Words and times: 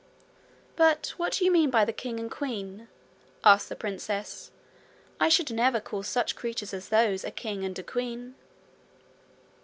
'But 0.75 1.13
what 1.17 1.33
do 1.33 1.45
you 1.45 1.51
mean 1.51 1.69
by 1.69 1.85
the 1.85 1.93
king 1.93 2.19
and 2.19 2.31
queen?' 2.31 2.87
asked 3.43 3.69
the 3.69 3.75
princess. 3.75 4.49
'I 5.19 5.29
should 5.29 5.51
never 5.51 5.79
call 5.79 6.01
such 6.01 6.35
creatures 6.35 6.73
as 6.73 6.89
those 6.89 7.23
a 7.23 7.29
king 7.29 7.63
and 7.63 7.77
a 7.77 7.83
queen.' 7.83 8.33